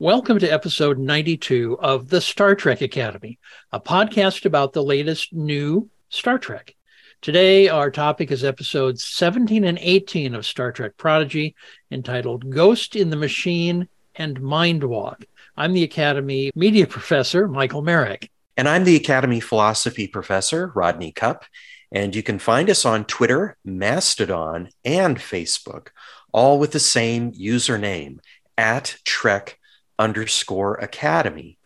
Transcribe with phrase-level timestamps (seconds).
[0.00, 3.40] Welcome to episode 92 of the Star Trek Academy,
[3.72, 6.76] a podcast about the latest new Star Trek.
[7.20, 11.56] Today, our topic is episodes 17 and 18 of Star Trek Prodigy,
[11.90, 15.24] entitled Ghost in the Machine and Mind Walk.
[15.56, 18.30] I'm the Academy Media Professor, Michael Merrick.
[18.56, 21.44] And I'm the Academy Philosophy Professor, Rodney Cup.
[21.90, 25.88] And you can find us on Twitter, Mastodon, and Facebook,
[26.30, 28.20] all with the same username
[28.56, 29.57] at Trek
[29.98, 31.58] underscore academy.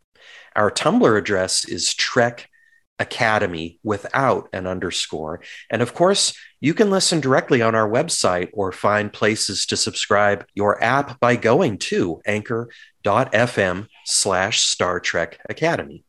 [0.55, 2.49] Our Tumblr address is Trek
[2.99, 5.41] Academy without an underscore.
[5.71, 10.47] And of course, you can listen directly on our website or find places to subscribe
[10.55, 16.05] your app by going to anchor.fm slash Star Trek Academy.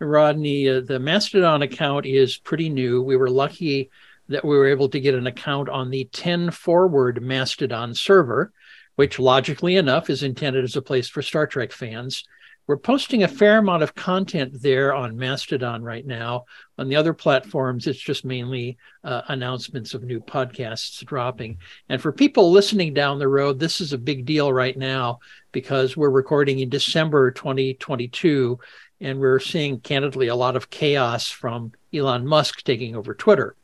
[0.00, 3.02] Rodney, uh, the Mastodon account is pretty new.
[3.02, 3.90] We were lucky
[4.28, 8.52] that we were able to get an account on the 10 forward Mastodon server
[8.98, 12.24] which logically enough is intended as a place for Star Trek fans.
[12.66, 16.46] We're posting a fair amount of content there on Mastodon right now.
[16.78, 21.58] On the other platforms, it's just mainly uh, announcements of new podcasts dropping.
[21.88, 25.20] And for people listening down the road, this is a big deal right now
[25.52, 28.58] because we're recording in December 2022
[29.00, 33.54] and we're seeing candidly a lot of chaos from Elon Musk taking over Twitter.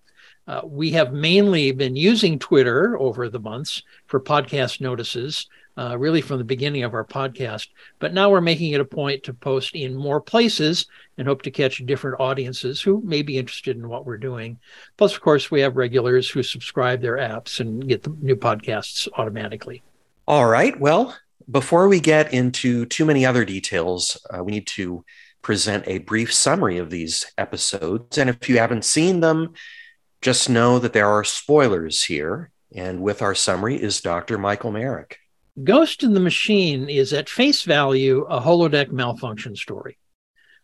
[0.46, 6.20] Uh, we have mainly been using Twitter over the months for podcast notices, uh, really
[6.20, 7.68] from the beginning of our podcast.
[7.98, 11.50] But now we're making it a point to post in more places and hope to
[11.50, 14.58] catch different audiences who may be interested in what we're doing.
[14.96, 19.08] Plus, of course, we have regulars who subscribe their apps and get the new podcasts
[19.16, 19.82] automatically.
[20.26, 20.78] All right.
[20.78, 21.16] Well,
[21.50, 25.04] before we get into too many other details, uh, we need to
[25.42, 28.16] present a brief summary of these episodes.
[28.16, 29.52] And if you haven't seen them,
[30.24, 34.38] just know that there are spoilers here, and with our summary is Dr.
[34.38, 35.18] Michael Merrick.
[35.62, 39.98] Ghost in the Machine is at face value a holodeck malfunction story.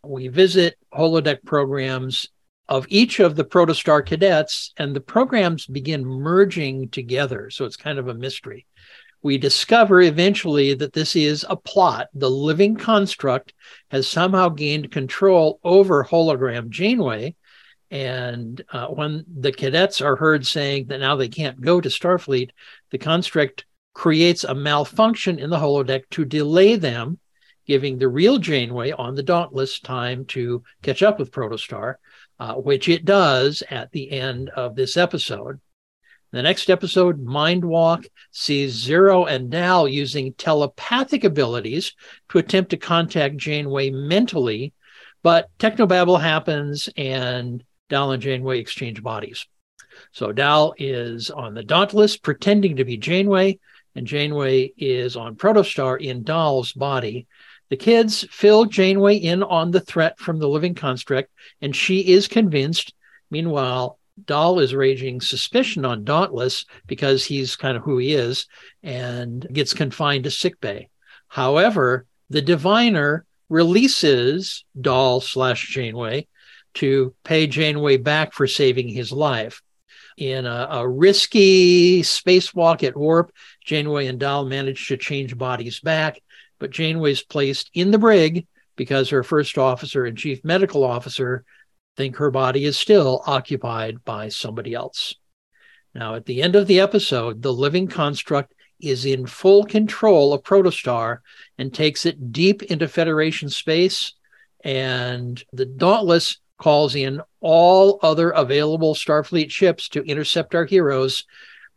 [0.03, 2.27] We visit holodeck programs
[2.67, 7.51] of each of the protostar cadets, and the programs begin merging together.
[7.51, 8.65] So it's kind of a mystery.
[9.21, 12.07] We discover eventually that this is a plot.
[12.15, 13.53] The living construct
[13.91, 17.35] has somehow gained control over hologram Janeway
[17.91, 22.51] and uh, when the cadets are heard saying that now they can't go to Starfleet,
[22.89, 27.19] the construct creates a malfunction in the holodeck to delay them,
[27.67, 31.95] giving the real Janeway on the Dauntless time to catch up with Protostar,
[32.39, 35.59] uh, which it does at the end of this episode.
[36.31, 41.93] The next episode, Mind Walk, sees Zero and Dal using telepathic abilities
[42.29, 44.71] to attempt to contact Janeway mentally,
[45.23, 49.45] but technobabble happens and Dal and Janeway exchange bodies.
[50.13, 53.59] So Dal is on the Dauntless pretending to be Janeway,
[53.95, 57.27] and Janeway is on Protostar in Dal's body.
[57.69, 61.29] The kids fill Janeway in on the threat from the living construct,
[61.61, 62.93] and she is convinced.
[63.29, 68.47] Meanwhile, Dal is raging suspicion on Dauntless because he's kind of who he is
[68.83, 70.89] and gets confined to sickbay.
[71.27, 76.27] However, the diviner releases Dal slash Janeway
[76.75, 79.61] to pay Janeway back for saving his life.
[80.17, 83.31] In a, a risky spacewalk at warp,
[83.65, 86.21] Janeway and Dal manage to change bodies back,
[86.59, 88.45] but Janeway's placed in the brig
[88.75, 91.43] because her first officer and chief medical officer
[91.97, 95.15] think her body is still occupied by somebody else.
[95.93, 100.43] Now, at the end of the episode, the living construct is in full control of
[100.43, 101.19] Protostar
[101.57, 104.13] and takes it deep into Federation space.
[104.63, 111.25] And the Dauntless calls in all other available Starfleet ships to intercept our heroes.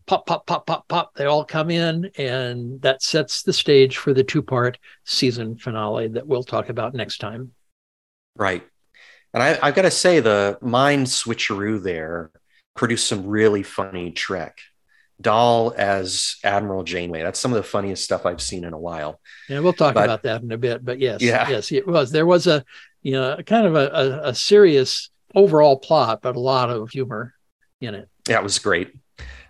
[0.06, 1.14] Pop, pop, pop, pop, pop.
[1.14, 6.08] They all come in, and that sets the stage for the two part season finale
[6.08, 7.52] that we'll talk about next time.
[8.36, 8.62] Right.
[9.32, 12.30] And I, have got to say, the mind switcheroo there
[12.76, 14.58] produced some really funny Trek.
[15.20, 17.22] Dal as Admiral Janeway.
[17.22, 19.20] That's some of the funniest stuff I've seen in a while.
[19.48, 20.84] Yeah, we'll talk but, about that in a bit.
[20.84, 21.48] But yes, yeah.
[21.48, 22.10] yes, it was.
[22.10, 22.64] There was a
[23.04, 27.34] you know, kind of a, a, a serious overall plot, but a lot of humor
[27.80, 28.08] in it.
[28.28, 28.92] Yeah, it was great.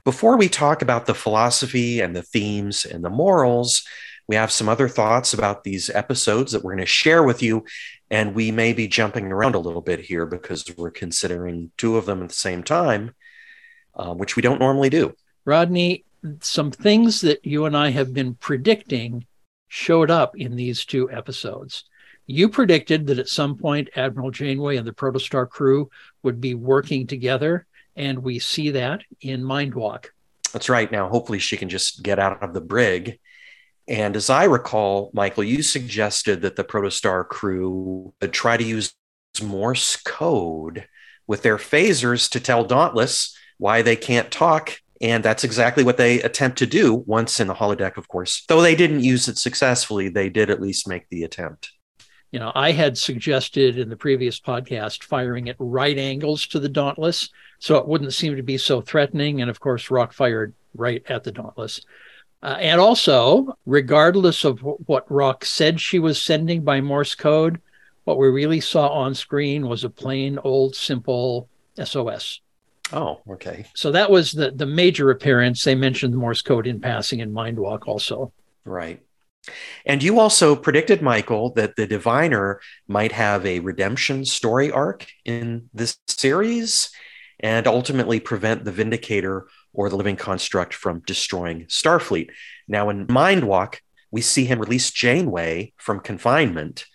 [0.05, 3.83] Before we talk about the philosophy and the themes and the morals,
[4.27, 7.65] we have some other thoughts about these episodes that we're going to share with you.
[8.11, 12.07] And we may be jumping around a little bit here because we're considering two of
[12.07, 13.15] them at the same time,
[13.95, 15.15] uh, which we don't normally do.
[15.45, 16.05] Rodney,
[16.41, 19.27] some things that you and I have been predicting
[19.69, 21.85] showed up in these two episodes.
[22.27, 25.91] You predicted that at some point Admiral Janeway and the Protostar crew
[26.23, 27.67] would be working together,
[27.97, 30.07] and we see that in Mindwalk.
[30.53, 30.91] That's right.
[30.91, 33.19] Now, hopefully, she can just get out of the brig
[33.87, 38.95] And as I recall, Michael, you suggested that the Protostar crew would try to use
[39.43, 40.87] Morse code
[41.27, 44.79] with their phasers to tell Dauntless why they can't talk.
[45.01, 48.45] And that's exactly what they attempt to do once in the holodeck, of course.
[48.49, 51.73] Though they didn't use it successfully, they did at least make the attempt.
[52.35, 56.69] You know, I had suggested in the previous podcast firing at right angles to the
[56.69, 57.29] Dauntless
[57.61, 59.41] so it wouldn't seem to be so threatening.
[59.41, 61.83] And of course, Rok fired right at the Dauntless.
[62.43, 67.61] Uh, and also, regardless of what Rok said she was sending by Morse code,
[68.03, 71.49] what we really saw on screen was a plain old simple
[71.81, 72.41] SOS.
[72.93, 73.67] Oh, okay.
[73.77, 75.63] So that was the the major appearance.
[75.63, 78.33] They mentioned Morse code in passing in Mindwalk also.
[78.65, 79.01] Right.
[79.85, 85.69] And you also predicted, Michael, that the diviner might have a redemption story arc in
[85.75, 86.91] this series
[87.41, 92.31] and ultimately prevent the Vindicator or the living construct from destroying Starfleet.
[92.69, 93.77] Now, in Mindwalk,
[94.11, 96.87] we see him release Janeway from confinement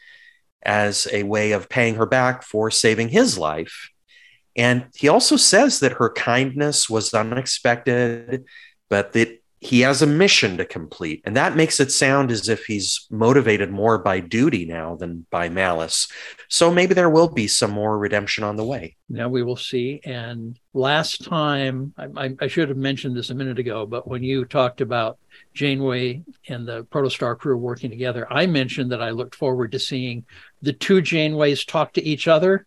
[0.64, 3.90] as a way of paying her back for saving his life.
[4.56, 8.46] And he also says that her kindness was unexpected,
[8.90, 11.22] but that he has a mission to complete.
[11.26, 15.50] And that makes it sound as if he's motivated more by duty now than by
[15.50, 16.08] malice.
[16.48, 18.96] So maybe there will be some more redemption on the way.
[19.10, 20.00] Now we will see.
[20.06, 24.46] And last time, I, I should have mentioned this a minute ago, but when you
[24.46, 25.18] talked about
[25.54, 30.26] Janeway and the Protostar crew working together, I mentioned that I looked forward to seeing
[30.62, 32.66] the two Janeways talk to each other.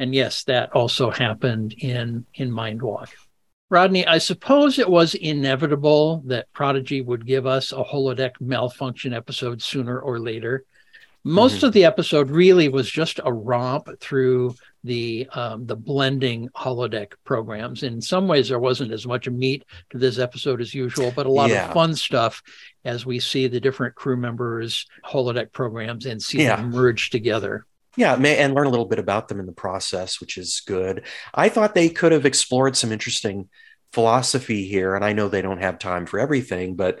[0.00, 3.10] And yes, that also happened in in Mindwalk.
[3.72, 9.62] Rodney, I suppose it was inevitable that Prodigy would give us a holodeck malfunction episode
[9.62, 10.66] sooner or later.
[11.24, 11.66] Most mm-hmm.
[11.66, 17.82] of the episode really was just a romp through the um, the blending holodeck programs.
[17.82, 21.32] In some ways, there wasn't as much meat to this episode as usual, but a
[21.32, 21.68] lot yeah.
[21.68, 22.42] of fun stuff
[22.84, 26.56] as we see the different crew members' holodeck programs and see yeah.
[26.56, 27.64] them merge together.
[27.96, 31.04] Yeah, and learn a little bit about them in the process, which is good.
[31.34, 33.50] I thought they could have explored some interesting
[33.92, 37.00] philosophy here, and I know they don't have time for everything, but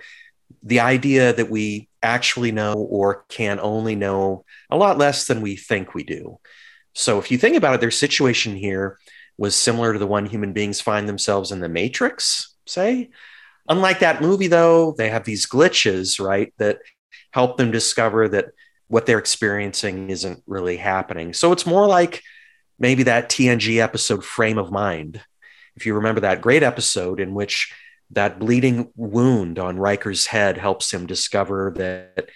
[0.62, 5.56] the idea that we actually know or can only know a lot less than we
[5.56, 6.38] think we do.
[6.94, 8.98] So if you think about it, their situation here
[9.38, 13.10] was similar to the one human beings find themselves in the Matrix, say.
[13.68, 16.80] Unlike that movie, though, they have these glitches, right, that
[17.30, 18.46] help them discover that
[18.92, 21.32] what they're experiencing isn't really happening.
[21.32, 22.22] So it's more like
[22.78, 25.18] maybe that TNG episode Frame of Mind.
[25.76, 27.72] If you remember that great episode in which
[28.10, 32.28] that bleeding wound on Riker's head helps him discover that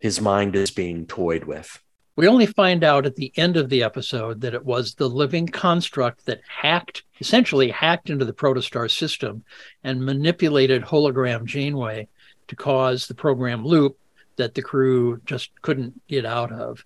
[0.00, 1.80] his mind is being toyed with.
[2.16, 5.46] We only find out at the end of the episode that it was the living
[5.46, 9.44] construct that hacked, essentially hacked into the protostar system
[9.84, 12.08] and manipulated hologram Janeway
[12.48, 13.96] to cause the program loop
[14.40, 16.84] that the crew just couldn't get out of.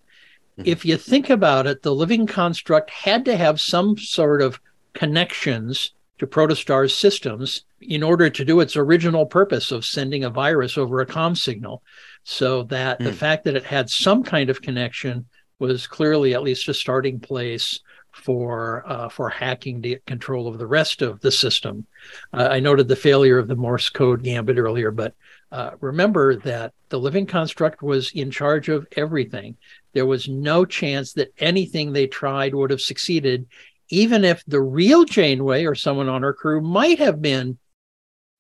[0.59, 0.69] Mm-hmm.
[0.69, 4.61] If you think about it, the living construct had to have some sort of
[4.93, 10.79] connections to protostar's systems in order to do its original purpose of sending a virus
[10.79, 11.83] over a com signal
[12.25, 13.05] so that mm.
[13.05, 15.27] the fact that it had some kind of connection
[15.59, 17.81] was clearly at least a starting place
[18.13, 21.87] for uh, for hacking to get control of the rest of the system.
[22.33, 25.15] Uh, I noted the failure of the Morse code gambit earlier, but
[25.55, 29.57] uh, remember that the living construct was in charge of everything.
[29.93, 33.47] There was no chance that anything they tried would have succeeded,
[33.89, 37.59] even if the real Janeway or someone on her crew might have been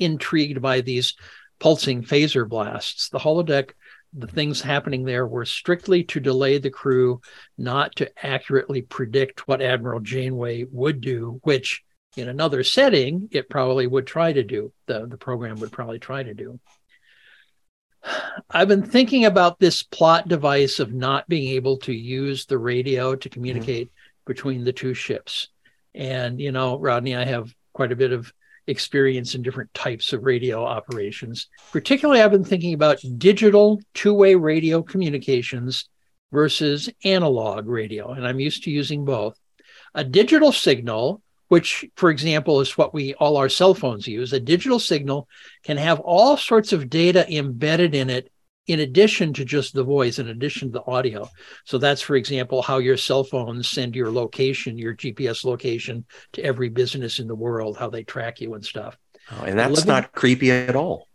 [0.00, 1.15] intrigued by these
[1.61, 3.11] pulsing phaser blasts.
[3.11, 3.71] The holodeck,
[4.12, 7.21] the things happening there were strictly to delay the crew,
[7.57, 11.85] not to accurately predict what Admiral Janeway would do, which
[12.17, 14.73] in another setting, it probably would try to do.
[14.87, 16.59] The, the program would probably try to do.
[18.51, 23.15] I've been thinking about this plot device of not being able to use the radio
[23.17, 24.33] to communicate mm-hmm.
[24.33, 25.49] between the two ships.
[25.95, 28.33] And, you know, Rodney, I have quite a bit of
[28.67, 31.49] experience in different types of radio operations.
[31.73, 35.89] Particularly, I've been thinking about digital two way radio communications
[36.33, 38.13] versus analog radio.
[38.13, 39.39] And I'm used to using both.
[39.95, 41.23] A digital signal
[41.55, 44.33] which, for example, is what we all our cell phones use.
[44.33, 45.29] A digital signal
[45.63, 48.33] can have all sorts of data embedded in it,
[48.67, 51.31] in addition to just the voice, in addition to the audio.
[51.65, 56.43] So that's, for example, how your cell phones send your location, your GPS location to
[56.43, 58.99] every business in the world, how they track you and stuff.
[59.31, 61.07] Oh, and that's not creepy at all.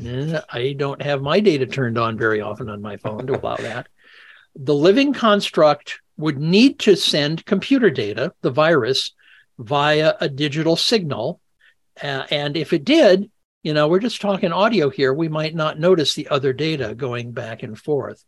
[0.00, 3.88] I don't have my data turned on very often on my phone to allow that.
[4.54, 9.12] The living construct would need to send computer data, the virus,
[9.58, 11.40] via a digital signal.
[12.02, 13.30] Uh, and if it did,
[13.62, 15.12] you know, we're just talking audio here.
[15.12, 18.24] We might not notice the other data going back and forth.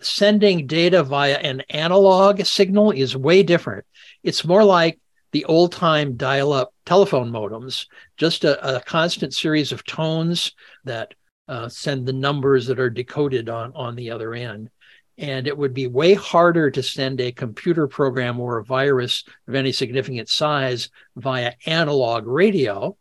[0.00, 3.86] Sending data via an analog signal is way different.
[4.22, 5.00] It's more like
[5.32, 7.86] the old time dial up telephone modems,
[8.16, 10.52] just a, a, constant series of tones
[10.84, 11.14] that
[11.48, 14.70] uh, send the numbers that are decoded on, on the other end.
[15.16, 19.54] And it would be way harder to send a computer program or a virus of
[19.54, 22.96] any significant size via analog radio.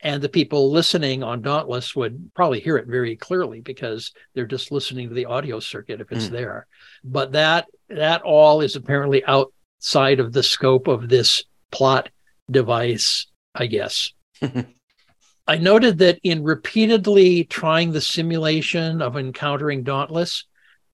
[0.00, 4.70] And the people listening on Dauntless would probably hear it very clearly because they're just
[4.70, 6.30] listening to the audio circuit if it's mm.
[6.30, 6.66] there.
[7.02, 12.10] But that that all is apparently outside of the scope of this plot
[12.48, 14.12] device, I guess.
[15.48, 20.44] I noted that in repeatedly trying the simulation of encountering Dauntless,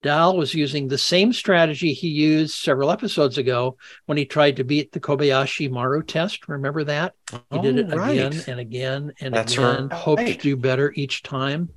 [0.05, 4.63] Dal was using the same strategy he used several episodes ago when he tried to
[4.63, 6.47] beat the Kobayashi Maru test.
[6.47, 7.13] Remember that?
[7.31, 8.11] He oh, did it oh, right.
[8.11, 9.97] again and again and That's again, right.
[9.97, 11.69] hoped to do better each time.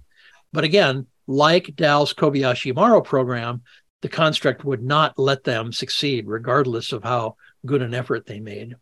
[0.53, 3.63] But again, like Dal's Kobayashi Maru program,
[4.03, 8.75] the construct would not let them succeed, regardless of how good an effort they made.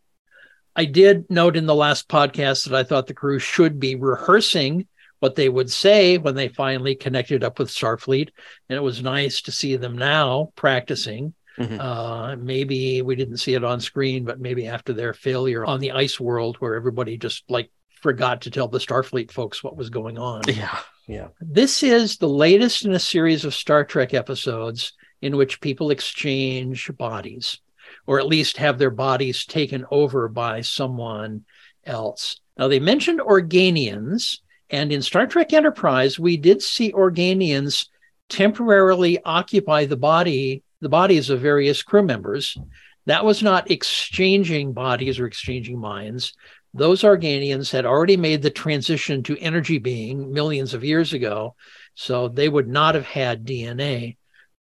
[0.74, 4.88] I did note in the last podcast that I thought the crew should be rehearsing
[5.20, 8.30] what they would say when they finally connected up with Starfleet.
[8.68, 11.34] And it was nice to see them now practicing.
[11.58, 11.80] Mm-hmm.
[11.80, 15.92] Uh, maybe we didn't see it on screen, but maybe after their failure on the
[15.92, 17.70] ice world, where everybody just like
[18.02, 20.42] forgot to tell the Starfleet folks what was going on.
[20.48, 20.78] Yeah.
[21.08, 21.28] Yeah.
[21.40, 24.92] This is the latest in a series of Star Trek episodes
[25.22, 27.60] in which people exchange bodies
[28.06, 31.44] or at least have their bodies taken over by someone
[31.84, 32.40] else.
[32.58, 37.88] Now, they mentioned Organians, and in Star Trek Enterprise, we did see Organians
[38.28, 42.58] temporarily occupy the body, the bodies of various crew members.
[43.06, 46.34] That was not exchanging bodies or exchanging minds.
[46.74, 51.54] Those Organians had already made the transition to energy being millions of years ago,
[51.94, 54.16] so they would not have had DNA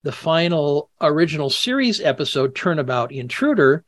[0.05, 3.83] the final original series episode, Turnabout Intruder,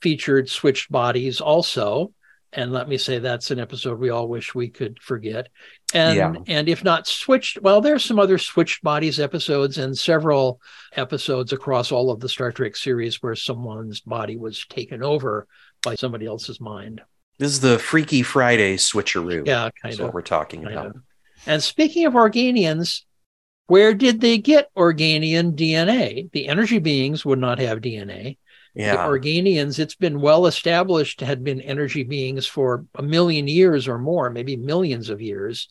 [0.00, 2.12] featured switched bodies also.
[2.52, 5.48] And let me say that's an episode we all wish we could forget.
[5.92, 6.34] And yeah.
[6.46, 10.60] and if not switched, well, there's some other switched bodies episodes and several
[10.94, 15.46] episodes across all of the Star Trek series where someone's body was taken over
[15.82, 17.02] by somebody else's mind.
[17.38, 19.46] This is the Freaky Friday switcheroo.
[19.46, 20.00] Yeah, kind of.
[20.00, 20.86] what we're talking about.
[20.86, 20.96] Of.
[21.46, 23.02] And speaking of Organians,
[23.66, 26.30] where did they get Organian DNA?
[26.32, 28.38] The energy beings would not have DNA.
[28.78, 28.92] Yeah.
[28.92, 33.98] The Organians, it's been well established, had been energy beings for a million years or
[33.98, 35.68] more, maybe millions of years.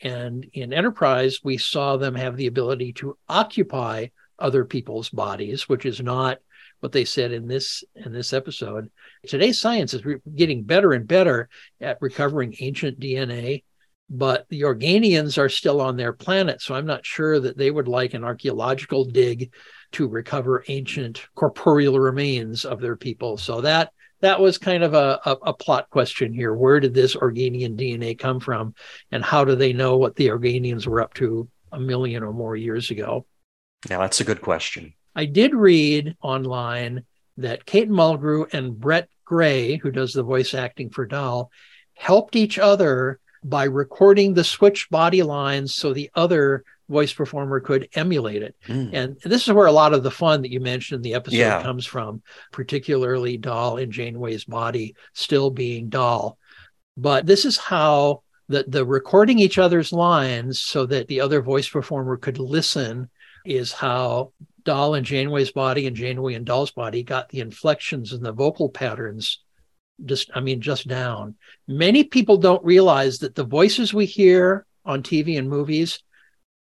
[0.00, 4.06] And in Enterprise, we saw them have the ability to occupy
[4.38, 6.38] other people's bodies, which is not
[6.80, 8.90] what they said in this in this episode.
[9.26, 13.64] Today's science is re- getting better and better at recovering ancient DNA
[14.08, 16.62] but the Organians are still on their planet.
[16.62, 19.52] So I'm not sure that they would like an archaeological dig
[19.96, 23.38] to recover ancient corporeal remains of their people.
[23.38, 26.54] So that that was kind of a, a, a, plot question here.
[26.54, 28.74] Where did this Organian DNA come from?
[29.10, 32.56] And how do they know what the Organians were up to a million or more
[32.56, 33.26] years ago?
[33.88, 34.94] Now, that's a good question.
[35.14, 37.04] I did read online
[37.38, 41.50] that Kate Mulgrew and Brett Gray, who does the voice acting for Dal,
[41.94, 47.88] helped each other by recording the switch body lines so the other voice performer could
[47.94, 48.54] emulate it.
[48.68, 48.90] Mm.
[48.92, 51.36] And this is where a lot of the fun that you mentioned in the episode
[51.36, 51.62] yeah.
[51.62, 56.38] comes from, particularly Dal and Janeway's body still being Dal.
[56.96, 61.68] But this is how the, the recording each other's lines so that the other voice
[61.68, 63.10] performer could listen
[63.44, 64.32] is how
[64.64, 68.68] Dal and Janeway's body and Janeway and Dal's body got the inflections and the vocal
[68.68, 69.40] patterns
[70.04, 71.34] just i mean just down
[71.66, 76.02] many people don't realize that the voices we hear on tv and movies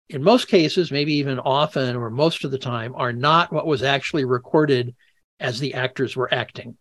[0.09, 3.83] in most cases maybe even often or most of the time are not what was
[3.83, 4.95] actually recorded
[5.41, 6.77] as the actors were acting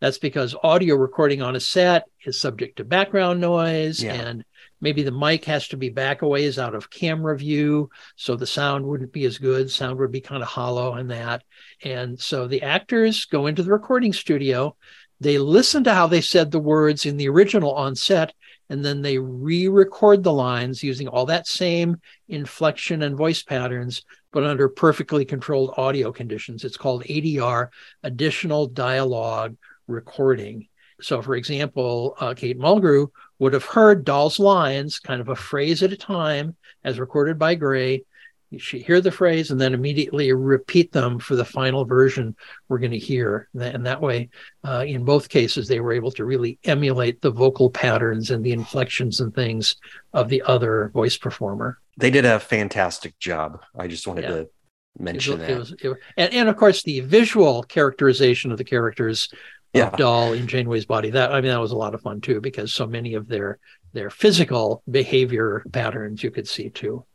[0.00, 4.14] that's because audio recording on a set is subject to background noise yeah.
[4.14, 4.44] and
[4.80, 8.46] maybe the mic has to be back a ways out of camera view so the
[8.46, 11.42] sound wouldn't be as good sound would be kind of hollow and that
[11.84, 14.76] and so the actors go into the recording studio
[15.22, 18.34] they listen to how they said the words in the original on set,
[18.72, 24.02] and then they re record the lines using all that same inflection and voice patterns,
[24.32, 26.64] but under perfectly controlled audio conditions.
[26.64, 27.68] It's called ADR,
[28.02, 30.68] additional dialogue recording.
[31.02, 35.82] So, for example, uh, Kate Mulgrew would have heard Dal's lines, kind of a phrase
[35.82, 38.06] at a time, as recorded by Gray.
[38.52, 42.36] You should hear the phrase and then immediately repeat them for the final version
[42.68, 43.48] we're going to hear.
[43.58, 44.28] And that way,
[44.62, 48.52] uh, in both cases, they were able to really emulate the vocal patterns and the
[48.52, 49.76] inflections and things
[50.12, 51.78] of the other voice performer.
[51.96, 53.62] They did a fantastic job.
[53.74, 54.28] I just wanted yeah.
[54.28, 54.50] to
[54.98, 55.50] mention it, that.
[55.50, 59.30] It was, it, and, and of course, the visual characterization of the characters
[59.72, 59.88] yeah.
[59.96, 61.08] Dal in Janeway's body.
[61.08, 63.58] That I mean, that was a lot of fun too, because so many of their
[63.94, 67.06] their physical behavior patterns you could see too.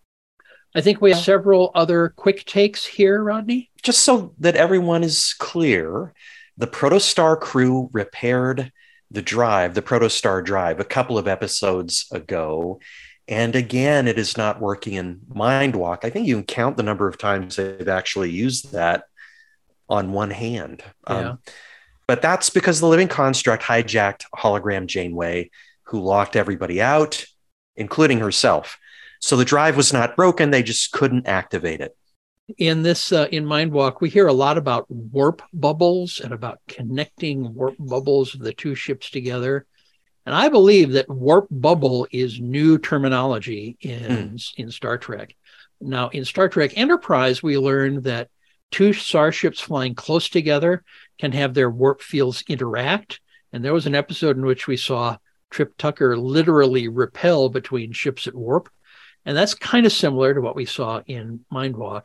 [0.77, 3.71] I think we have several other quick takes here, Rodney.
[3.81, 6.13] Just so that everyone is clear,
[6.55, 8.71] the Protostar crew repaired
[9.09, 12.79] the drive, the Protostar drive, a couple of episodes ago.
[13.27, 16.05] And again, it is not working in Mindwalk.
[16.05, 19.05] I think you can count the number of times they've actually used that
[19.89, 20.83] on one hand.
[21.09, 21.29] Yeah.
[21.31, 21.39] Um,
[22.07, 25.49] but that's because the living construct hijacked hologram Janeway,
[25.85, 27.25] who locked everybody out,
[27.75, 28.77] including herself.
[29.19, 31.95] So the drive was not broken, they just couldn't activate it.
[32.57, 37.53] In this, uh, in Mindwalk, we hear a lot about warp bubbles and about connecting
[37.53, 39.65] warp bubbles of the two ships together.
[40.25, 44.53] And I believe that warp bubble is new terminology in, mm.
[44.55, 45.35] in Star Trek.
[45.81, 48.29] Now, in Star Trek Enterprise, we learned that
[48.71, 50.83] two starships flying close together
[51.19, 53.19] can have their warp fields interact.
[53.53, 55.17] And there was an episode in which we saw
[55.49, 58.69] Trip Tucker literally repel between ships at warp.
[59.27, 62.03] And that's kind of similar to what we saw in Mindwalk.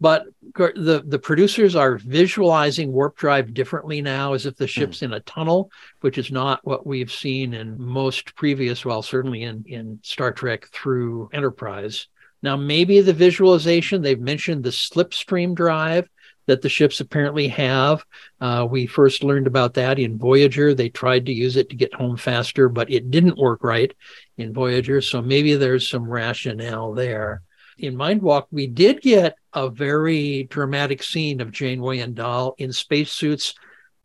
[0.00, 4.68] But the, the producers are visualizing warp drive differently now, as if the hmm.
[4.68, 5.04] ship's mm.
[5.04, 5.72] in a tunnel,
[6.02, 10.68] which is not what we've seen in most previous, well, certainly in, in Star Trek
[10.68, 12.06] through Enterprise.
[12.42, 16.08] Now, maybe the visualization, they've mentioned the slipstream drive
[16.48, 18.04] that the ships apparently have.
[18.40, 20.74] Uh, we first learned about that in Voyager.
[20.74, 23.94] They tried to use it to get home faster, but it didn't work right
[24.38, 25.00] in Voyager.
[25.02, 27.42] So maybe there's some rationale there.
[27.76, 33.54] In Mindwalk, we did get a very dramatic scene of Janeway and Dal in spacesuits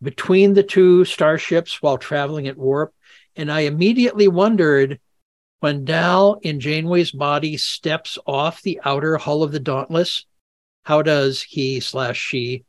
[0.02, 2.94] between the two starships while traveling at warp.
[3.36, 5.00] And I immediately wondered
[5.60, 10.26] when Dal in Janeway's body steps off the outer hull of the Dauntless,
[10.84, 12.64] how does he slash she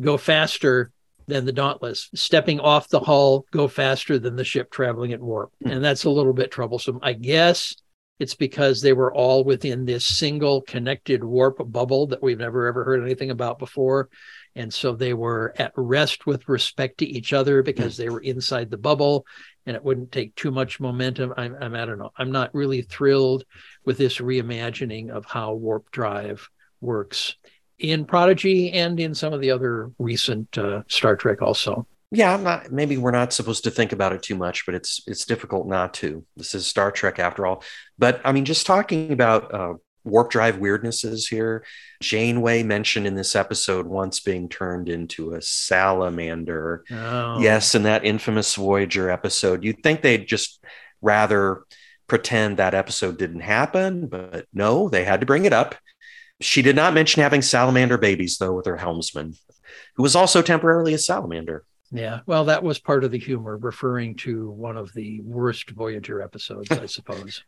[0.00, 0.90] go faster
[1.26, 2.08] than the Dauntless?
[2.14, 5.52] Stepping off the hull, go faster than the ship traveling at warp.
[5.62, 5.70] Hmm.
[5.70, 7.00] And that's a little bit troublesome.
[7.02, 7.74] I guess
[8.18, 12.84] it's because they were all within this single connected warp bubble that we've never ever
[12.84, 14.08] heard anything about before.
[14.54, 18.70] And so they were at rest with respect to each other because they were inside
[18.70, 19.26] the bubble
[19.66, 21.34] and it wouldn't take too much momentum.
[21.36, 22.12] I'm, I'm I don't know.
[22.16, 23.44] I'm not really thrilled
[23.84, 26.48] with this reimagining of how warp drive
[26.80, 27.36] works
[27.78, 31.86] in Prodigy and in some of the other recent uh, Star Trek also.
[32.10, 35.24] Yeah, not, maybe we're not supposed to think about it too much, but it's it's
[35.24, 36.24] difficult not to.
[36.36, 37.64] This is Star Trek after all.
[37.98, 39.74] But I mean, just talking about uh,
[40.06, 41.64] warp drive weirdnesses here.
[42.00, 46.84] Janeway mentioned in this episode once being turned into a salamander.
[46.90, 47.40] Oh.
[47.40, 49.64] Yes, in that infamous Voyager episode.
[49.64, 50.64] You'd think they'd just
[51.02, 51.64] rather
[52.06, 55.74] pretend that episode didn't happen, but no, they had to bring it up.
[56.40, 59.34] She did not mention having salamander babies, though, with her helmsman,
[59.94, 61.64] who was also temporarily a salamander.
[61.90, 66.20] Yeah, well, that was part of the humor, referring to one of the worst Voyager
[66.20, 67.42] episodes, I suppose.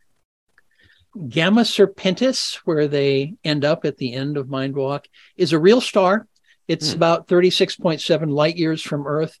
[1.27, 6.27] Gamma Serpentis, where they end up at the end of Mindwalk, is a real star.
[6.67, 6.95] It's mm.
[6.95, 9.37] about 36.7 light years from Earth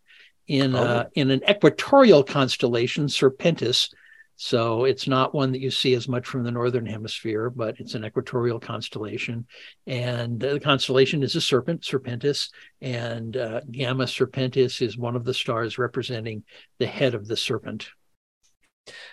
[0.47, 0.83] in, oh.
[0.83, 3.93] uh, in an equatorial constellation, Serpentis,
[4.41, 7.93] so it's not one that you see as much from the northern hemisphere, but it's
[7.93, 9.45] an equatorial constellation.
[9.85, 12.49] And the constellation is a serpent, Serpentis,
[12.79, 16.45] and uh, Gamma Serpentis is one of the stars representing
[16.77, 17.89] the head of the serpent.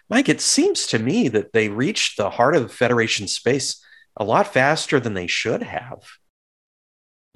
[0.09, 3.85] Mike, it seems to me that they reached the heart of Federation space
[4.17, 6.05] a lot faster than they should have.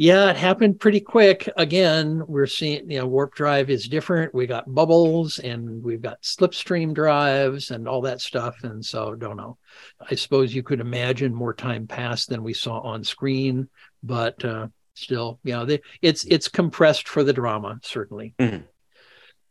[0.01, 1.47] Yeah, it happened pretty quick.
[1.59, 4.35] Again, we're seeing, you know, warp drive is different.
[4.35, 8.65] We got bubbles and we've got slipstream drives and all that stuff.
[8.65, 9.59] And so, don't know.
[10.01, 13.69] I suppose you could imagine more time passed than we saw on screen,
[14.03, 18.33] but uh, still, you know, they, it's it's compressed for the drama, certainly.
[18.39, 18.63] Mm-hmm.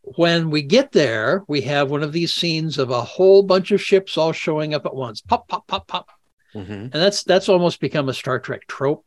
[0.01, 3.83] When we get there, we have one of these scenes of a whole bunch of
[3.83, 5.21] ships all showing up at once.
[5.21, 6.09] Pop, pop, pop, pop.
[6.55, 6.71] Mm-hmm.
[6.71, 9.05] And that's that's almost become a Star Trek trope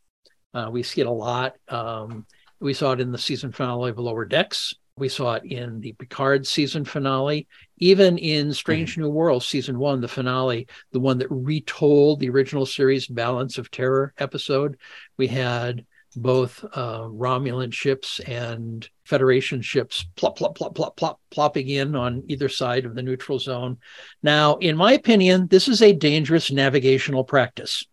[0.53, 1.55] uh, we see it a lot.
[1.67, 2.25] Um,
[2.59, 4.73] we saw it in the season finale of Lower Decks.
[4.95, 9.01] We saw it in the Picard season finale, even in Strange mm-hmm.
[9.01, 13.71] New Worlds season one, the finale, the one that retold the original series Balance of
[13.71, 14.77] Terror episode.
[15.17, 15.85] We had
[16.15, 22.23] both uh, Romulan ships and Federation ships plop, plop, plop, plop, plop, plopping in on
[22.27, 23.77] either side of the neutral zone.
[24.21, 27.83] Now, in my opinion, this is a dangerous navigational practice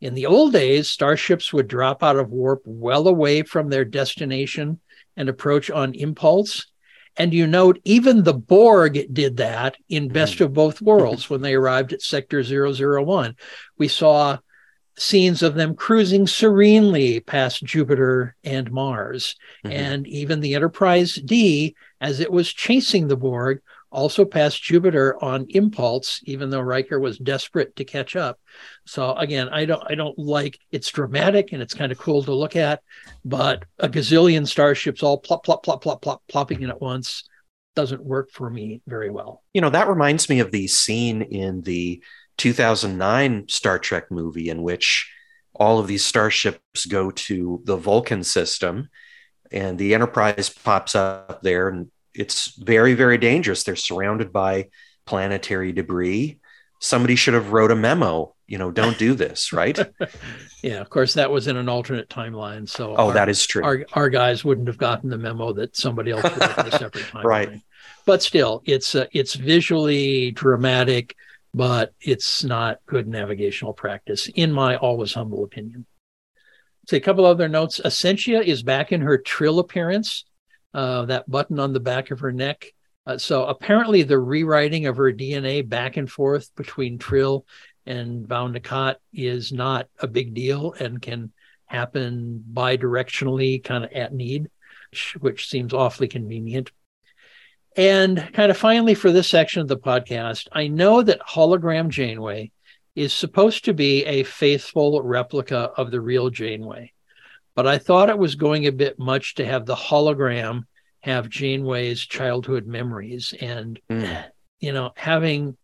[0.00, 4.80] In the old days, starships would drop out of warp well away from their destination
[5.16, 6.66] and approach on impulse.
[7.16, 11.54] And you note even the Borg did that in Best of Both Worlds when they
[11.54, 13.36] arrived at Sector 001.
[13.78, 14.38] We saw
[14.96, 19.36] scenes of them cruising serenely past Jupiter and Mars.
[19.64, 19.76] Mm-hmm.
[19.76, 23.60] And even the Enterprise D, as it was chasing the Borg,
[23.94, 28.38] also passed Jupiter on impulse, even though Riker was desperate to catch up.
[28.84, 32.34] So again, I don't I don't like it's dramatic and it's kind of cool to
[32.34, 32.82] look at,
[33.24, 37.24] but a gazillion starships all plop plop plop plop plop plopping in at once
[37.74, 39.42] doesn't work for me very well.
[39.52, 42.02] You know, that reminds me of the scene in the
[42.38, 45.10] 2009 Star Trek movie in which
[45.54, 48.88] all of these starships go to the Vulcan system
[49.52, 53.64] and the Enterprise pops up there and it's very very dangerous.
[53.64, 54.68] They're surrounded by
[55.06, 56.38] planetary debris.
[56.80, 59.78] Somebody should have wrote a memo you know don't do this right?
[60.62, 63.64] Yeah of course that was in an alternate timeline so oh our, that is true.
[63.64, 66.78] our, our guys wouldn't have gotten the memo that somebody else would have in a
[66.78, 67.24] separate timeline.
[67.24, 67.60] Right.
[68.06, 71.16] But still it's uh, it's visually dramatic
[71.52, 75.86] but it's not good navigational practice in my always humble opinion.
[76.88, 77.80] Say a couple other notes.
[77.82, 80.24] Ascencia is back in her trill appearance
[80.74, 82.66] uh, that button on the back of her neck.
[83.06, 87.46] Uh, so apparently, the rewriting of her DNA back and forth between Trill
[87.86, 91.32] and N'Akat is not a big deal and can
[91.66, 94.48] happen bidirectionally, kind of at need,
[94.90, 96.70] which, which seems awfully convenient.
[97.76, 102.52] And kind of finally, for this section of the podcast, I know that hologram Janeway
[102.94, 106.92] is supposed to be a faithful replica of the real Janeway
[107.54, 110.64] but I thought it was going a bit much to have the hologram
[111.00, 113.34] have Janeway's childhood memories.
[113.38, 114.24] And, mm.
[114.58, 115.56] you know, having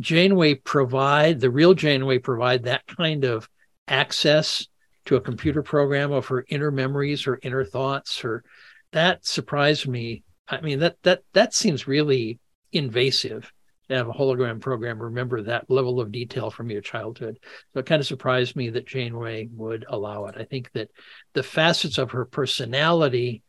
[0.00, 3.48] Janeway provide, the real Janeway provide that kind of
[3.88, 4.66] access
[5.06, 8.44] to a computer program of her inner memories, her inner thoughts, her
[8.92, 10.22] that surprised me.
[10.48, 12.38] I mean, that that that seems really
[12.72, 13.52] invasive
[13.88, 17.38] to have a hologram program remember that level of detail from your childhood.
[17.72, 20.36] So it kind of surprised me that Janeway would allow it.
[20.38, 20.90] I think that
[21.34, 23.42] the facets of her personality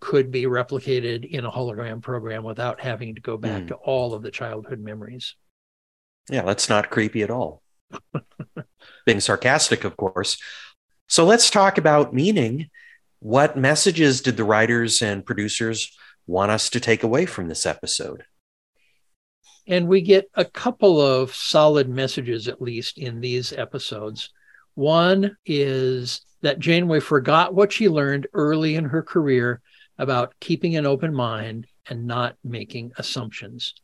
[0.00, 3.68] could be replicated in a hologram program without having to go back mm.
[3.68, 5.34] to all of the childhood memories.
[6.28, 7.62] Yeah, that's not creepy at all.
[9.06, 10.38] Being sarcastic, of course.
[11.08, 12.70] So let's talk about meaning.
[13.18, 15.94] What messages did the writers and producers
[16.26, 18.24] want us to take away from this episode?
[19.66, 24.30] And we get a couple of solid messages, at least in these episodes.
[24.74, 29.60] One is that Janeway forgot what she learned early in her career
[29.98, 33.74] about keeping an open mind and not making assumptions.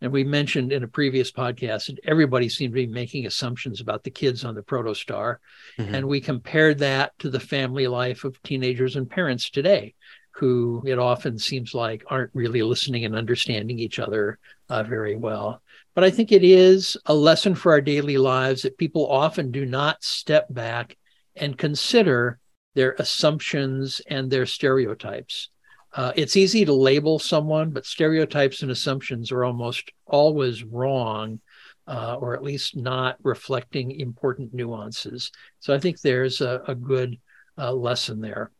[0.00, 4.02] And we mentioned in a previous podcast that everybody seemed to be making assumptions about
[4.02, 5.36] the kids on the protostar.
[5.78, 5.94] Mm-hmm.
[5.94, 9.94] And we compared that to the family life of teenagers and parents today
[10.32, 14.38] who it often seems like aren't really listening and understanding each other
[14.68, 15.62] uh, very well.
[15.94, 19.66] But I think it is a lesson for our daily lives that people often do
[19.66, 20.96] not step back
[21.36, 22.38] and consider
[22.74, 25.48] their assumptions and their stereotypes.
[25.92, 31.40] Uh, it's easy to label someone, but stereotypes and assumptions are almost always wrong,
[31.88, 35.32] uh, or at least not reflecting important nuances.
[35.58, 37.18] So I think there's a, a good
[37.58, 38.52] uh, lesson there.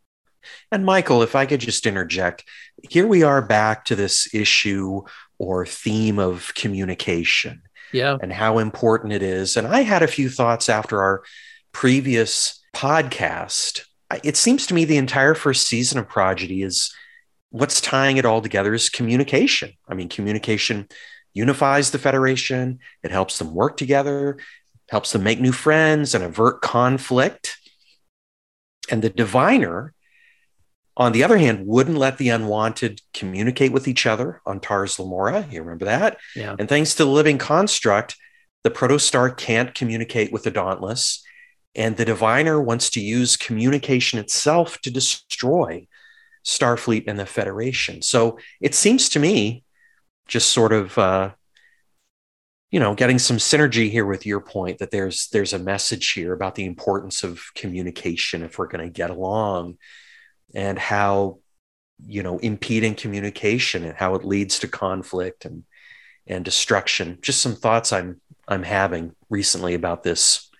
[0.70, 2.44] And Michael, if I could just interject,
[2.88, 5.03] here we are back to this issue
[5.38, 7.62] or theme of communication.
[7.92, 8.16] Yeah.
[8.22, 9.57] And how important it is.
[9.57, 11.22] And I had a few thoughts after our
[11.72, 13.83] previous podcast.
[14.22, 16.94] It seems to me the entire first season of Prodigy is
[17.50, 19.72] what's tying it all together is communication.
[19.88, 20.88] I mean, communication
[21.33, 24.38] unifies the Federation, it helps them work together,
[24.88, 27.57] helps them make new friends and avert conflict.
[28.90, 29.94] And the diviner
[30.96, 35.46] on the other hand, wouldn't let the unwanted communicate with each other on Tars Lamora.
[35.50, 36.18] You remember that?
[36.35, 36.57] Yeah.
[36.59, 38.16] And thanks to the living construct,
[38.64, 41.24] the protostar can't communicate with the Dauntless.
[41.74, 45.87] And the diviner wants to use communication itself to destroy
[46.44, 48.03] Starfleet and the Federation.
[48.03, 49.62] So it seems to me,
[50.26, 51.31] just sort of, uh,
[52.70, 56.33] you know, getting some synergy here with your point that there's there's a message here
[56.33, 59.76] about the importance of communication if we're going to get along
[60.54, 61.38] and how
[62.06, 65.64] you know impeding communication and how it leads to conflict and
[66.26, 67.18] and destruction.
[67.22, 70.50] Just some thoughts i'm i'm having recently about this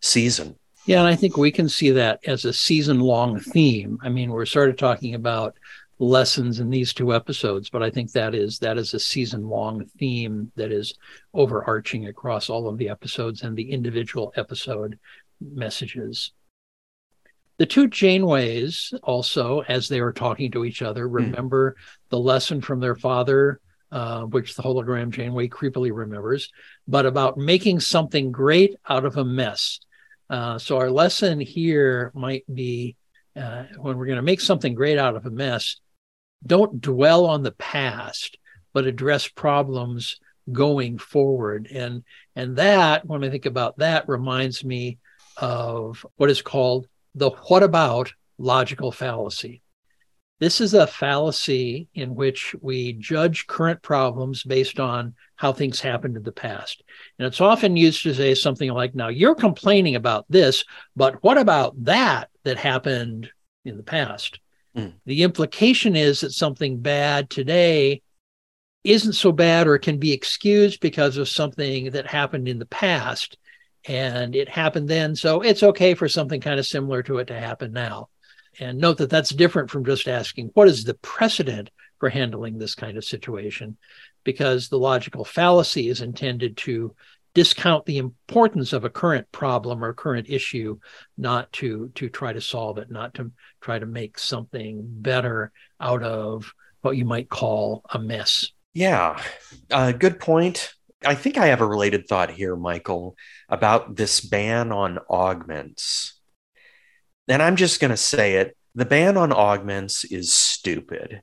[0.00, 0.56] season.
[0.86, 3.98] Yeah and i think we can see that as a season long theme.
[4.02, 5.56] I mean we're sort of talking about
[5.98, 9.82] lessons in these two episodes but i think that is that is a season long
[9.98, 10.92] theme that is
[11.32, 14.98] overarching across all of the episodes and the individual episode
[15.40, 16.32] messages.
[17.58, 21.14] The two Janeways also, as they were talking to each other, hmm.
[21.14, 21.74] remember mm.
[22.10, 26.52] the lesson from their father, uh, which the hologram Janeway creepily remembers,
[26.86, 29.80] but about making something great out of a mess.
[30.28, 32.96] Uh, so our lesson here might be
[33.36, 35.76] uh, when we're going to make something great out of a mess,
[36.44, 38.38] don't dwell on the past,
[38.72, 40.18] but address problems
[40.50, 41.68] going forward.
[41.70, 42.02] And
[42.34, 44.98] and that, when I think about that, reminds me
[45.36, 49.62] of what is called the what about logical fallacy.
[50.38, 56.18] This is a fallacy in which we judge current problems based on how things happened
[56.18, 56.82] in the past.
[57.18, 60.62] And it's often used to say something like, now you're complaining about this,
[60.94, 63.30] but what about that that happened
[63.64, 64.38] in the past?
[64.76, 64.92] Mm.
[65.06, 68.02] The implication is that something bad today
[68.84, 73.38] isn't so bad or can be excused because of something that happened in the past
[73.86, 75.14] and it happened then.
[75.16, 78.08] So it's okay for something kind of similar to it to happen now.
[78.58, 82.74] And note that that's different from just asking, what is the precedent for handling this
[82.74, 83.76] kind of situation?
[84.24, 86.94] Because the logical fallacy is intended to
[87.34, 90.78] discount the importance of a current problem or current issue,
[91.18, 96.02] not to, to try to solve it, not to try to make something better out
[96.02, 98.50] of what you might call a mess.
[98.72, 99.20] Yeah,
[99.70, 100.72] uh, good point.
[101.06, 103.16] I think I have a related thought here, Michael,
[103.48, 106.20] about this ban on augments.
[107.28, 111.22] And I'm just going to say it the ban on augments is stupid.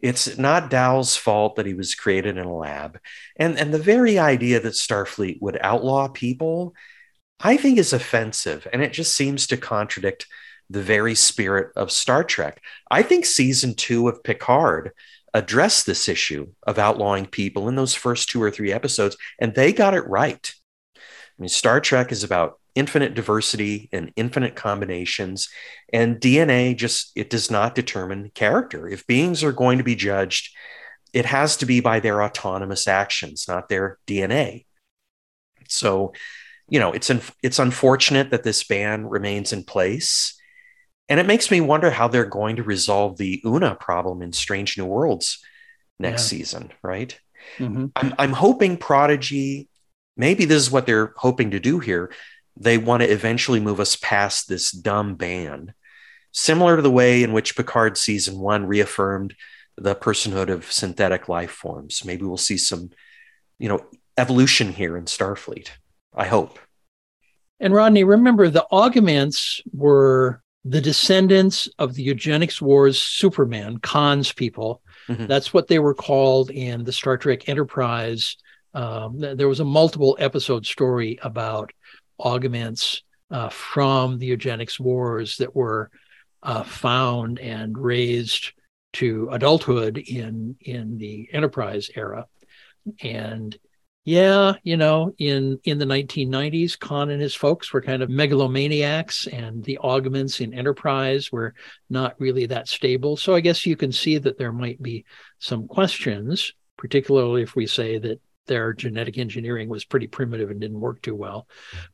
[0.00, 2.98] It's not Dal's fault that he was created in a lab.
[3.36, 6.74] And, and the very idea that Starfleet would outlaw people,
[7.38, 8.66] I think is offensive.
[8.72, 10.26] And it just seems to contradict
[10.68, 12.60] the very spirit of Star Trek.
[12.90, 14.92] I think season two of Picard
[15.34, 19.72] addressed this issue of outlawing people in those first two or three episodes, and they
[19.72, 20.52] got it right.
[20.96, 21.00] I
[21.38, 25.48] mean, Star Trek is about infinite diversity and infinite combinations
[25.92, 28.88] and dna just it does not determine character.
[28.88, 30.54] If beings are going to be judged
[31.12, 34.64] it has to be by their autonomous actions not their dna
[35.68, 36.12] so
[36.68, 37.10] you know it's
[37.42, 40.39] it's unfortunate that this ban remains in place
[41.10, 44.78] and it makes me wonder how they're going to resolve the una problem in strange
[44.78, 45.44] new worlds
[45.98, 46.38] next yeah.
[46.38, 47.20] season right
[47.58, 47.86] mm-hmm.
[47.96, 49.68] I'm, I'm hoping prodigy
[50.16, 52.10] maybe this is what they're hoping to do here
[52.60, 55.72] they want to eventually move us past this dumb ban,
[56.30, 59.34] similar to the way in which Picard season one reaffirmed
[59.76, 62.04] the personhood of synthetic life forms.
[62.04, 62.90] Maybe we'll see some,
[63.58, 63.86] you know,
[64.18, 65.70] evolution here in Starfleet.
[66.14, 66.58] I hope.
[67.60, 74.82] And Rodney, remember the augments were the descendants of the eugenics wars Superman, Khan's people.
[75.08, 75.26] Mm-hmm.
[75.26, 78.36] That's what they were called in the Star Trek Enterprise.
[78.74, 81.72] Um, there was a multiple episode story about
[82.18, 85.90] augments uh, from the eugenics wars that were
[86.42, 88.52] uh, found and raised
[88.92, 92.26] to adulthood in in the enterprise era
[93.02, 93.56] and
[94.10, 99.28] yeah you know in in the 1990s khan and his folks were kind of megalomaniacs
[99.32, 101.54] and the augments in enterprise were
[101.88, 105.04] not really that stable so i guess you can see that there might be
[105.38, 110.80] some questions particularly if we say that their genetic engineering was pretty primitive and didn't
[110.80, 111.46] work too well.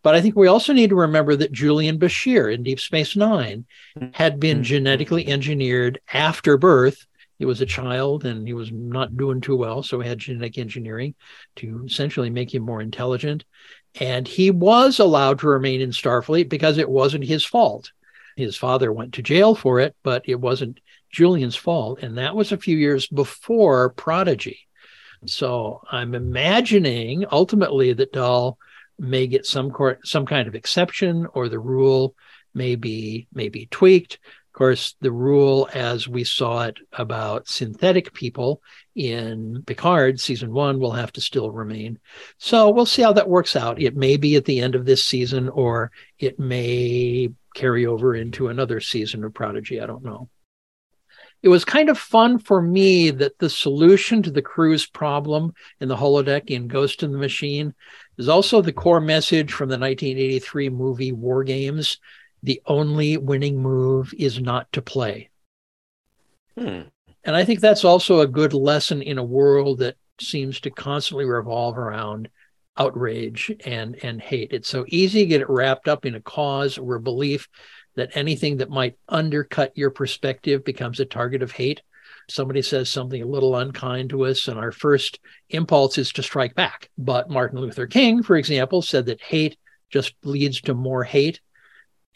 [0.02, 3.66] But I think we also need to remember that Julian Bashir in Deep Space Nine
[4.14, 4.62] had been mm-hmm.
[4.62, 7.06] genetically engineered after birth.
[7.38, 9.82] He was a child and he was not doing too well.
[9.82, 11.14] So we had genetic engineering
[11.56, 13.44] to essentially make him more intelligent.
[14.00, 17.92] And he was allowed to remain in Starfleet because it wasn't his fault.
[18.36, 22.00] His father went to jail for it, but it wasn't Julian's fault.
[22.02, 24.60] And that was a few years before Prodigy.
[25.24, 28.58] So I'm imagining ultimately that Dal
[28.98, 32.14] may get some court, some kind of exception, or the rule
[32.54, 34.18] may be may be tweaked.
[34.56, 38.62] Course, the rule as we saw it about synthetic people
[38.94, 41.98] in Picard season one will have to still remain.
[42.38, 43.82] So we'll see how that works out.
[43.82, 48.48] It may be at the end of this season, or it may carry over into
[48.48, 49.78] another season of Prodigy.
[49.78, 50.30] I don't know
[51.42, 55.88] it was kind of fun for me that the solution to the crew's problem in
[55.88, 57.74] the holodeck in Ghost in the Machine
[58.18, 61.98] is also the core message from the 1983 movie War Games.
[62.42, 65.30] The only winning move is not to play.
[66.56, 66.82] Hmm.
[67.24, 71.24] And I think that's also a good lesson in a world that seems to constantly
[71.24, 72.28] revolve around
[72.76, 74.52] outrage and and hate.
[74.52, 77.48] It's so easy to get it wrapped up in a cause or a belief
[77.96, 81.82] that anything that might undercut your perspective becomes a target of hate.
[82.28, 85.20] Somebody says something a little unkind to us, and our first
[85.50, 86.90] impulse is to strike back.
[86.98, 89.56] But Martin Luther King, for example, said that hate
[89.90, 91.40] just leads to more hate.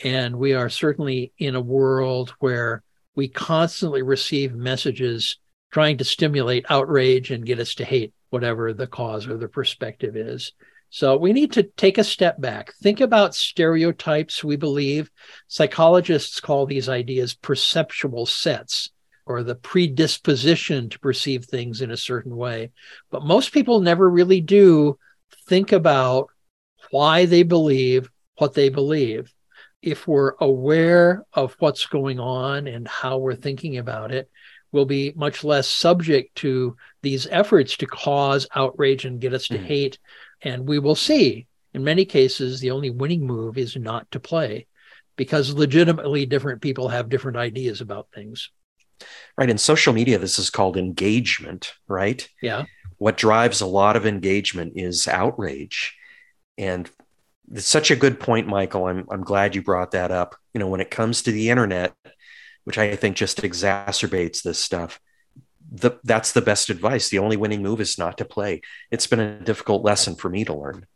[0.02, 2.82] And we are certainly in a world where
[3.14, 5.36] we constantly receive messages
[5.70, 10.16] trying to stimulate outrage and get us to hate whatever the cause or the perspective
[10.16, 10.52] is.
[10.88, 12.72] So we need to take a step back.
[12.82, 15.10] Think about stereotypes, we believe.
[15.46, 18.90] Psychologists call these ideas perceptual sets
[19.24, 22.72] or the predisposition to perceive things in a certain way.
[23.10, 24.98] But most people never really do
[25.46, 26.30] think about
[26.90, 29.32] why they believe what they believe.
[29.82, 34.30] If we're aware of what's going on and how we're thinking about it,
[34.72, 39.58] we'll be much less subject to these efforts to cause outrage and get us to
[39.58, 39.64] mm.
[39.64, 39.98] hate
[40.42, 44.66] and we will see in many cases, the only winning move is not to play
[45.16, 48.50] because legitimately different people have different ideas about things.
[49.36, 49.48] Right.
[49.48, 52.28] In social media, this is called engagement, right?
[52.42, 52.64] Yeah.
[52.98, 55.96] What drives a lot of engagement is outrage.
[56.58, 56.90] And
[57.52, 58.86] it's such a good point, Michael.
[58.86, 60.36] I'm, I'm glad you brought that up.
[60.54, 61.94] You know, when it comes to the internet,
[62.64, 65.00] which I think just exacerbates this stuff,
[65.72, 67.08] the, that's the best advice.
[67.08, 68.60] The only winning move is not to play.
[68.90, 70.86] It's been a difficult lesson for me to learn.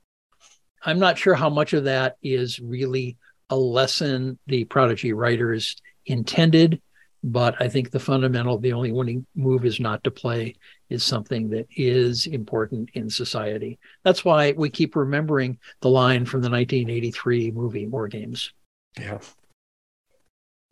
[0.83, 3.17] I'm not sure how much of that is really
[3.51, 6.81] a lesson the prodigy writers intended,
[7.25, 10.55] but I think the fundamental, the only winning move is not to play,
[10.91, 13.79] is something that is important in society.
[14.05, 18.53] That's why we keep remembering the line from the 1983 movie War Games.
[19.01, 19.19] Yeah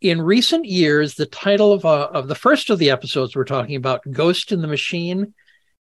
[0.03, 3.77] in recent years, the title of, uh, of the first of the episodes we're talking
[3.77, 5.33] about, Ghost in the Machine,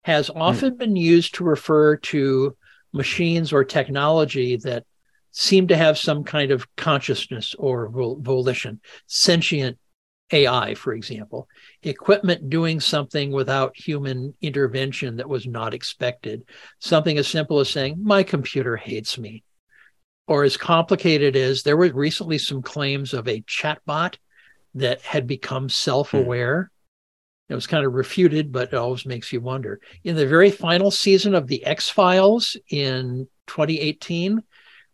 [0.04, 0.40] has hmm.
[0.40, 0.78] often mm.
[0.78, 2.56] been used to refer to
[2.92, 4.84] machines or technology that
[5.32, 9.78] seem to have some kind of consciousness or volition, sentient
[10.32, 11.48] AI, for example,
[11.82, 16.44] equipment doing something without human intervention that was not expected,
[16.80, 19.44] something as simple as saying, My computer hates me
[20.26, 24.16] or as complicated as there were recently some claims of a chatbot
[24.74, 26.70] that had become self-aware.
[27.48, 27.52] Hmm.
[27.52, 29.80] It was kind of refuted, but it always makes you wonder.
[30.02, 34.42] In the very final season of the X Files in 2018,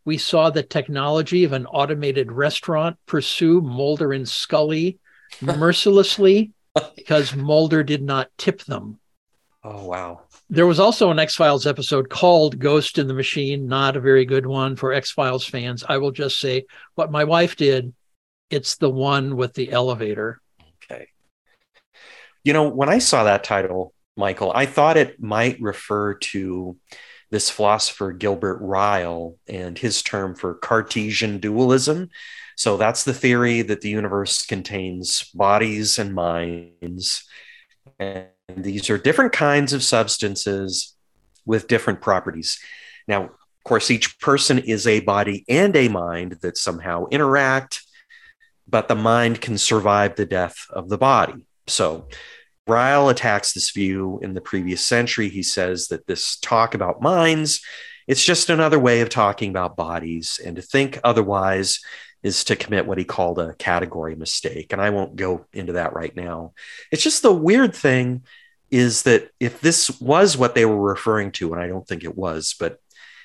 [0.05, 4.99] we saw the technology of an automated restaurant pursue Mulder and Scully
[5.41, 8.99] mercilessly oh, because Mulder did not tip them.
[9.65, 10.23] Oh, wow.
[10.51, 14.25] There was also an X Files episode called Ghost in the Machine, not a very
[14.25, 15.85] good one for X Files fans.
[15.89, 17.95] I will just say what my wife did,
[18.51, 20.41] it's the one with the elevator.
[20.85, 21.07] Okay.
[22.45, 26.77] You know, when I saw that title, Michael, I thought it might refer to
[27.31, 32.11] this philosopher Gilbert Ryle and his term for Cartesian dualism.
[32.63, 37.25] So that's the theory that the universe contains bodies and minds.
[37.99, 40.95] And these are different kinds of substances
[41.45, 42.61] with different properties.
[43.09, 47.83] Now, of course, each person is a body and a mind that somehow interact,
[48.69, 51.45] but the mind can survive the death of the body.
[51.67, 52.07] So,
[52.69, 55.29] Ryle attacks this view in the previous century.
[55.29, 57.61] He says that this talk about minds,
[58.07, 61.81] it's just another way of talking about bodies, and to think otherwise
[62.23, 64.73] is to commit what he called a category mistake.
[64.73, 66.53] And I won't go into that right now.
[66.91, 68.23] It's just the weird thing
[68.71, 72.17] is that if this was what they were referring to, and I don't think it
[72.17, 72.79] was, but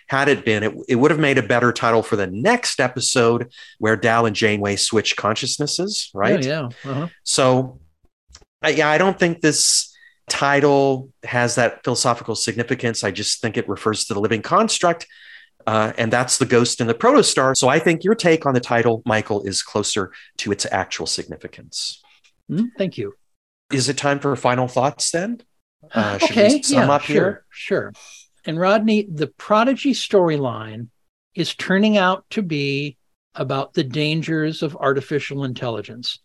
[0.08, 3.52] had it been, it, it would have made a better title for the next episode
[3.78, 6.46] where Dal and Janeway switch consciousnesses, right?
[6.46, 6.90] Oh, yeah.
[6.90, 7.08] Uh-huh.
[7.24, 7.80] So,
[8.66, 9.96] uh, yeah, I don't think this
[10.30, 13.04] title has that philosophical significance.
[13.04, 15.08] I just think it refers to the living construct.
[15.68, 17.56] Uh, and that's the ghost in the protostar.
[17.56, 22.02] So I think your take on the title, Michael, is closer to its actual significance.
[22.50, 23.14] Mm, thank you.
[23.72, 25.42] Is it time for final thoughts then?
[25.94, 27.46] Uh, okay, yeah, sure, here?
[27.50, 27.94] sure.
[28.46, 30.88] And Rodney, the Prodigy storyline
[31.36, 32.96] is turning out to be
[33.36, 36.20] about the dangers of artificial intelligence,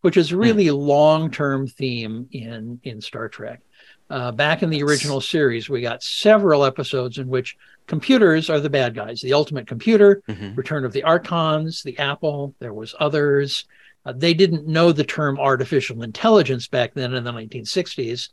[0.00, 0.38] which is hmm.
[0.38, 0.72] really mm.
[0.72, 3.60] a long-term theme in in Star Trek.
[4.10, 8.70] Uh, back in the original series, we got several episodes in which computers are the
[8.70, 9.20] bad guys.
[9.20, 10.54] The Ultimate Computer, mm-hmm.
[10.54, 12.54] Return of the Archons, the Apple.
[12.58, 13.66] There was others.
[14.06, 18.30] Uh, they didn't know the term artificial intelligence back then in the 1960s,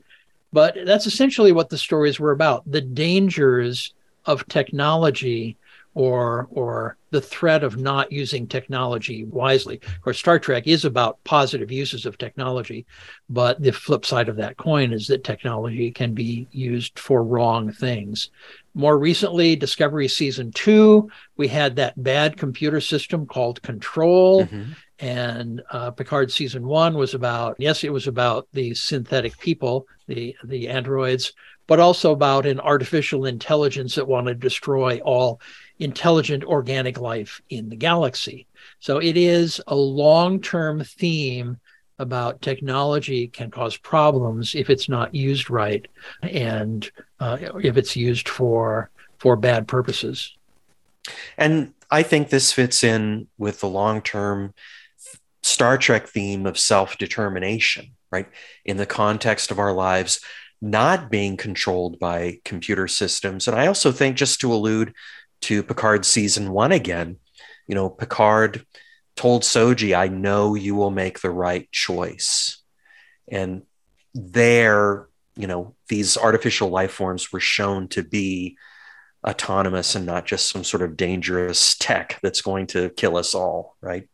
[0.54, 3.94] but that's essentially what the stories were about the dangers
[4.26, 5.58] of technology
[5.96, 9.80] or or the threat of not using technology wisely.
[9.82, 12.86] Of course, Star Trek is about positive uses of technology,
[13.30, 17.72] but the flip side of that coin is that technology can be used for wrong
[17.72, 18.30] things.
[18.74, 24.44] More recently, Discovery season two, we had that bad computer system called Control.
[24.44, 24.72] Mm-hmm.
[25.00, 30.36] And uh, Picard season one was about yes, it was about the synthetic people, the
[30.44, 31.34] the androids,
[31.68, 35.42] but also about an artificial intelligence that wanted to destroy all
[35.80, 38.48] intelligent organic life in the galaxy.
[38.80, 41.58] So it is a long term theme
[41.98, 45.88] about technology can cause problems if it's not used right
[46.22, 50.36] and uh, if it's used for for bad purposes.
[51.38, 54.54] And I think this fits in with the long term
[55.44, 58.28] Star Trek theme of self determination, right?
[58.66, 60.20] In the context of our lives
[60.62, 63.48] not being controlled by computer systems.
[63.48, 64.94] And I also think, just to allude
[65.42, 67.18] to Picard season one again,
[67.68, 68.66] you know, Picard
[69.16, 72.62] told Soji, I know you will make the right choice.
[73.30, 73.64] And
[74.14, 78.58] there, you know, these artificial life forms were shown to be
[79.26, 83.76] autonomous and not just some sort of dangerous tech that's going to kill us all,
[83.82, 84.08] right?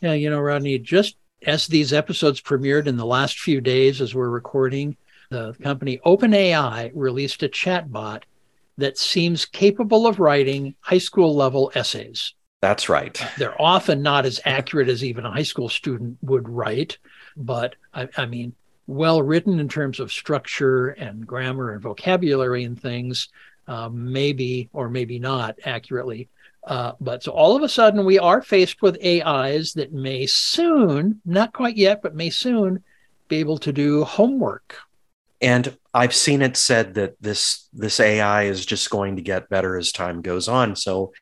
[0.00, 4.14] Yeah, you know, Rodney, just as these episodes premiered in the last few days as
[4.14, 4.96] we're recording,
[5.30, 8.22] the company OpenAI released a chatbot
[8.78, 12.34] that seems capable of writing high school level essays.
[12.60, 13.20] That's right.
[13.36, 16.98] They're often not as accurate as even a high school student would write,
[17.36, 18.54] but I, I mean,
[18.86, 23.28] well written in terms of structure and grammar and vocabulary and things,
[23.68, 26.28] uh, maybe or maybe not accurately.
[26.64, 31.20] Uh, but so all of a sudden, we are faced with AIs that may soon,
[31.24, 32.82] not quite yet, but may soon
[33.28, 34.76] be able to do homework.
[35.40, 39.76] And I've seen it said that this this AI is just going to get better
[39.76, 40.74] as time goes on.
[40.74, 41.12] So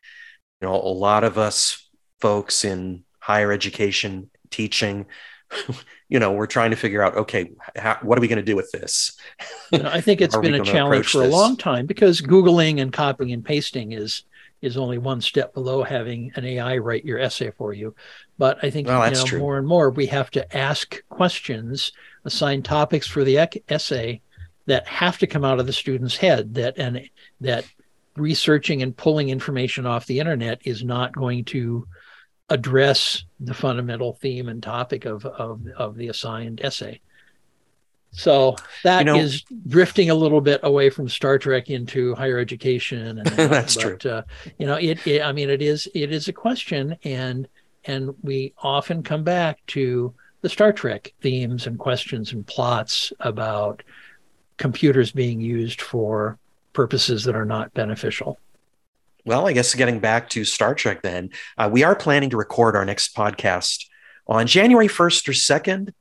[0.61, 1.89] you know a lot of us
[2.19, 5.05] folks in higher education teaching
[6.09, 8.55] you know we're trying to figure out okay how, what are we going to do
[8.55, 9.17] with this
[9.71, 11.33] you know, i think it's been a challenge for this?
[11.33, 14.23] a long time because googling and copying and pasting is
[14.61, 17.93] is only one step below having an ai write your essay for you
[18.37, 21.91] but i think well, you know, more and more we have to ask questions
[22.27, 24.21] assign topics for the essay
[24.67, 27.09] that have to come out of the student's head that and
[27.41, 27.65] that
[28.17, 31.87] researching and pulling information off the internet is not going to
[32.49, 36.99] address the fundamental theme and topic of of, of the assigned essay.
[38.11, 42.39] So that you know, is drifting a little bit away from Star Trek into higher
[42.39, 43.19] education.
[43.19, 44.11] And that's but, true.
[44.11, 44.21] Uh,
[44.57, 45.21] you know, it, it.
[45.21, 45.87] I mean, it is.
[45.93, 47.47] It is a question, and
[47.85, 50.13] and we often come back to
[50.47, 53.83] the Star Trek themes and questions and plots about
[54.55, 56.39] computers being used for
[56.71, 58.39] purposes that are not beneficial.
[59.25, 62.77] Well, I guess getting back to Star Trek, then, uh, we are planning to record
[62.77, 63.87] our next podcast
[64.25, 65.93] on January 1st or 2nd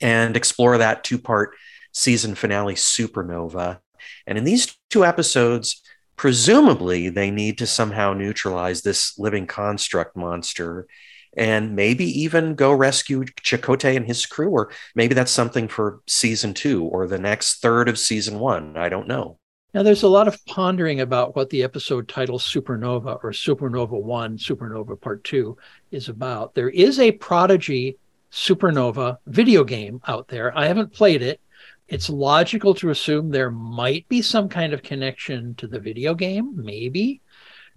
[0.00, 1.54] and explore that two part
[1.92, 3.78] season finale, Supernova.
[4.26, 5.80] And in these two episodes,
[6.16, 10.88] presumably they need to somehow neutralize this living construct monster
[11.36, 16.54] and maybe even go rescue Chakotay and his crew, or maybe that's something for season
[16.54, 18.76] two or the next third of season one.
[18.76, 19.38] I don't know.
[19.72, 24.36] Now, there's a lot of pondering about what the episode title Supernova or Supernova 1,
[24.36, 25.56] Supernova Part 2
[25.92, 26.54] is about.
[26.54, 27.96] There is a Prodigy
[28.32, 30.56] Supernova video game out there.
[30.58, 31.40] I haven't played it.
[31.86, 36.52] It's logical to assume there might be some kind of connection to the video game,
[36.56, 37.20] maybe.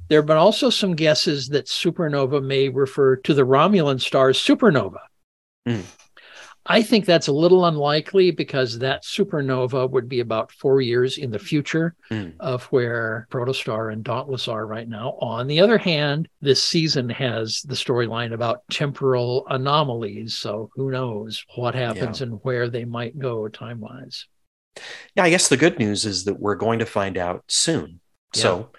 [0.10, 5.00] There have been also some guesses that supernova may refer to the Romulan star supernova.
[5.68, 5.84] Mm.
[6.66, 11.30] I think that's a little unlikely because that supernova would be about four years in
[11.30, 12.34] the future mm.
[12.40, 15.18] of where Protostar and Dauntless are right now.
[15.20, 20.38] On the other hand, this season has the storyline about temporal anomalies.
[20.38, 22.28] So who knows what happens yeah.
[22.28, 24.26] and where they might go time wise.
[25.16, 28.00] Yeah, I guess the good news is that we're going to find out soon.
[28.36, 28.42] Yeah.
[28.42, 28.70] So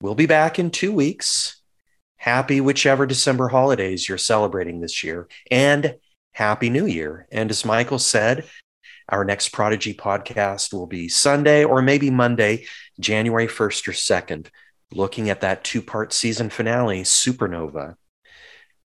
[0.00, 1.60] we'll be back in two weeks.
[2.16, 5.28] Happy whichever December holidays you're celebrating this year.
[5.50, 5.96] And
[6.32, 7.26] Happy New Year.
[7.30, 8.44] And as Michael said,
[9.08, 12.66] our next Prodigy podcast will be Sunday or maybe Monday,
[12.98, 14.48] January 1st or 2nd,
[14.92, 17.94] looking at that two part season finale, Supernova.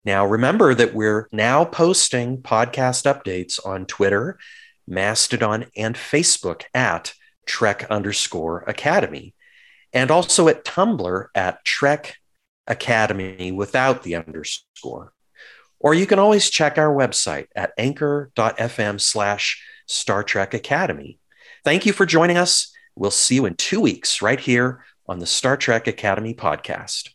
[0.05, 4.39] Now, remember that we're now posting podcast updates on Twitter,
[4.87, 7.13] Mastodon, and Facebook at
[7.45, 9.35] Trek underscore Academy,
[9.93, 12.17] and also at Tumblr at Trek
[12.67, 15.13] Academy without the underscore.
[15.79, 21.19] Or you can always check our website at anchor.fm slash Star Trek Academy.
[21.63, 22.71] Thank you for joining us.
[22.95, 27.09] We'll see you in two weeks right here on the Star Trek Academy podcast.